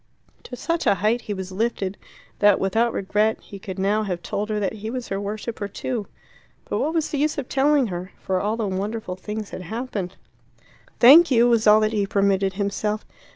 To 0.45 0.55
such 0.55 0.87
a 0.87 0.95
height 0.95 1.21
was 1.37 1.49
he 1.49 1.55
lifted, 1.55 1.95
that 2.39 2.59
without 2.59 2.91
regret 2.91 3.37
he 3.39 3.59
could 3.59 3.77
now 3.77 4.01
have 4.01 4.23
told 4.23 4.49
her 4.49 4.59
that 4.59 4.73
he 4.73 4.89
was 4.89 5.09
her 5.09 5.21
worshipper 5.21 5.67
too. 5.67 6.07
But 6.67 6.79
what 6.79 6.95
was 6.95 7.11
the 7.11 7.19
use 7.19 7.37
of 7.37 7.47
telling 7.47 7.85
her? 7.85 8.11
For 8.19 8.41
all 8.41 8.57
the 8.57 8.65
wonderful 8.67 9.15
things 9.15 9.51
had 9.51 9.61
happened. 9.61 10.15
"Thank 10.99 11.29
you," 11.29 11.47
was 11.47 11.67
all 11.67 11.81
that 11.81 11.93
he 11.93 12.07
permitted 12.07 12.53
himself. 12.53 13.05